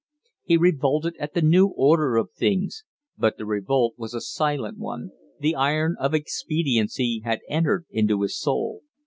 He 0.41 0.57
revolted 0.57 1.15
at 1.17 1.35
the 1.35 1.43
new 1.43 1.67
order 1.67 2.17
of 2.17 2.31
things, 2.31 2.85
but 3.19 3.37
the 3.37 3.45
revolt 3.45 3.93
was 3.97 4.15
a 4.15 4.19
silent 4.21 4.79
one 4.79 5.11
the 5.39 5.53
iron 5.53 5.95
of 5.99 6.15
expediency 6.15 7.21
had 7.23 7.41
entered 7.47 7.85
into 7.91 8.23
his 8.23 8.35
soul. 8.35 8.81